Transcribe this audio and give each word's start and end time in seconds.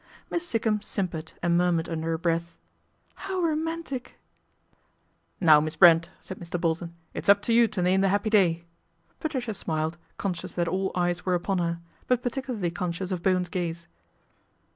Miss 0.31 0.43
Sikkum 0.49 0.81
simpered 0.81 1.33
and 1.43 1.55
murmured 1.59 1.87
under 1.87 2.07
her 2.07 2.17
breath," 2.17 2.57
How 3.27 3.39
romantic."" 3.39 4.17
Now, 5.39 5.59
Miss 5.59 5.75
Brent," 5.75 6.09
said 6.19 6.39
Mr. 6.39 6.59
Bolton," 6.59 6.95
it's 7.13 7.29
up 7.29 7.39
to 7.43 7.53
you 7.53 7.67
to 7.67 7.83
name 7.83 8.01
the 8.01 8.09
happy 8.09 8.31
day." 8.31 8.65
Patricia 9.19 9.53
smiled, 9.53 9.99
conscious 10.17 10.55
that 10.55 10.67
all 10.67 10.91
eyes 10.95 11.23
were 11.23 11.35
upon 11.35 11.59
her; 11.59 11.81
but 12.07 12.23
particularly 12.23 12.71
conscious 12.71 13.11
of 13.11 13.21
Bo 13.21 13.33
wen's 13.35 13.49
gaze. 13.49 13.87